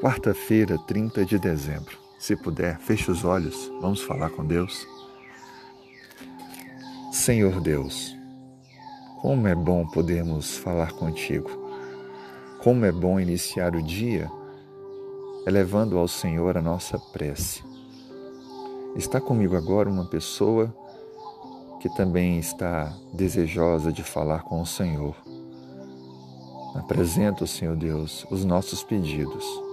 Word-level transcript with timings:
Quarta-feira, 0.00 0.78
30 0.78 1.24
de 1.24 1.40
dezembro. 1.40 1.98
Se 2.20 2.36
puder, 2.36 2.78
feche 2.78 3.10
os 3.10 3.24
olhos, 3.24 3.68
vamos 3.80 4.00
falar 4.00 4.30
com 4.30 4.46
Deus. 4.46 4.86
Senhor 7.10 7.60
Deus, 7.60 8.16
como 9.20 9.48
é 9.48 9.56
bom 9.56 9.84
podermos 9.88 10.56
falar 10.56 10.92
contigo. 10.92 11.50
Como 12.62 12.84
é 12.84 12.92
bom 12.92 13.18
iniciar 13.18 13.74
o 13.74 13.82
dia 13.82 14.30
elevando 15.44 15.98
ao 15.98 16.06
Senhor 16.06 16.56
a 16.56 16.62
nossa 16.62 16.96
prece. 16.96 17.64
Está 18.94 19.20
comigo 19.20 19.56
agora 19.56 19.90
uma 19.90 20.04
pessoa 20.04 20.72
que 21.80 21.88
também 21.96 22.38
está 22.38 22.96
desejosa 23.12 23.92
de 23.92 24.04
falar 24.04 24.44
com 24.44 24.62
o 24.62 24.66
Senhor. 24.66 25.16
Apresento, 26.76 27.48
Senhor 27.48 27.74
Deus, 27.74 28.24
os 28.30 28.44
nossos 28.44 28.84
pedidos 28.84 29.67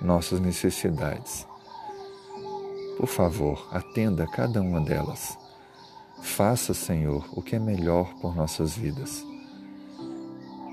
nossas 0.00 0.40
necessidades. 0.40 1.46
Por 2.96 3.06
favor, 3.06 3.68
atenda 3.70 4.26
cada 4.26 4.60
uma 4.60 4.80
delas. 4.80 5.38
Faça, 6.20 6.74
Senhor, 6.74 7.24
o 7.32 7.40
que 7.40 7.56
é 7.56 7.58
melhor 7.58 8.12
por 8.20 8.34
nossas 8.34 8.76
vidas. 8.76 9.24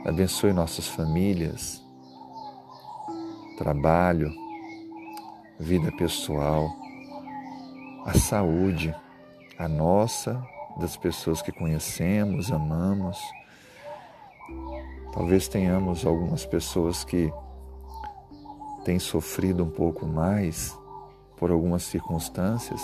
Abençoe 0.05 0.53
nossas 0.53 0.87
famílias, 0.87 1.83
trabalho, 3.57 4.31
vida 5.59 5.91
pessoal, 5.93 6.69
a 8.05 8.13
saúde, 8.13 8.93
a 9.57 9.67
nossa, 9.67 10.43
das 10.77 10.97
pessoas 10.97 11.41
que 11.41 11.51
conhecemos, 11.51 12.51
amamos. 12.51 13.19
Talvez 15.13 15.47
tenhamos 15.47 16.05
algumas 16.05 16.45
pessoas 16.45 17.03
que 17.03 17.31
tem 18.85 18.99
sofrido 18.99 19.63
um 19.63 19.69
pouco 19.69 20.05
mais 20.05 20.77
por 21.35 21.49
algumas 21.49 21.81
circunstâncias, 21.83 22.79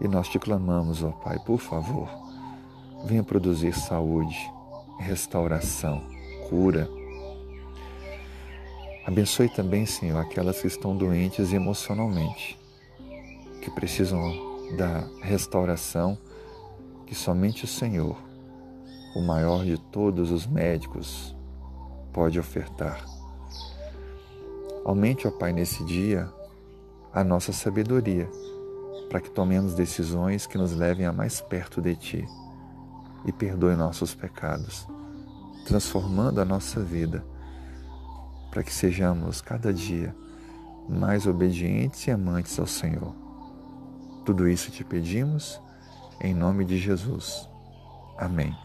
e 0.00 0.08
nós 0.08 0.26
te 0.28 0.38
clamamos, 0.38 1.02
ó 1.02 1.10
Pai, 1.10 1.38
por 1.38 1.58
favor, 1.58 2.08
venha 3.04 3.22
produzir 3.22 3.74
saúde, 3.74 4.36
restauração, 4.98 6.02
cura. 6.48 6.88
Abençoe 9.06 9.48
também, 9.48 9.84
Senhor, 9.84 10.18
aquelas 10.18 10.60
que 10.60 10.66
estão 10.66 10.96
doentes 10.96 11.52
emocionalmente, 11.52 12.58
que 13.60 13.70
precisam 13.70 14.20
da 14.76 15.06
restauração 15.20 16.16
que 17.06 17.14
somente 17.14 17.64
o 17.64 17.68
Senhor, 17.68 18.16
o 19.14 19.20
maior 19.20 19.64
de 19.64 19.78
todos 19.78 20.30
os 20.30 20.46
médicos, 20.46 21.34
pode 22.12 22.38
ofertar. 22.38 23.17
Aumente, 24.88 25.28
ó 25.28 25.30
Pai, 25.30 25.52
nesse 25.52 25.84
dia 25.84 26.32
a 27.12 27.22
nossa 27.22 27.52
sabedoria, 27.52 28.26
para 29.10 29.20
que 29.20 29.28
tomemos 29.28 29.74
decisões 29.74 30.46
que 30.46 30.56
nos 30.56 30.72
levem 30.72 31.04
a 31.04 31.12
mais 31.12 31.42
perto 31.42 31.82
de 31.82 31.94
Ti 31.94 32.28
e 33.26 33.30
perdoe 33.30 33.76
nossos 33.76 34.14
pecados, 34.14 34.88
transformando 35.66 36.40
a 36.40 36.44
nossa 36.46 36.80
vida, 36.80 37.22
para 38.50 38.62
que 38.62 38.72
sejamos 38.72 39.42
cada 39.42 39.74
dia 39.74 40.16
mais 40.88 41.26
obedientes 41.26 42.06
e 42.06 42.10
amantes 42.10 42.58
ao 42.58 42.66
Senhor. 42.66 43.14
Tudo 44.24 44.48
isso 44.48 44.70
te 44.70 44.82
pedimos 44.84 45.60
em 46.18 46.32
nome 46.32 46.64
de 46.64 46.78
Jesus. 46.78 47.46
Amém. 48.16 48.56